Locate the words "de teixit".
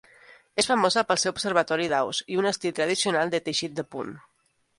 3.37-3.79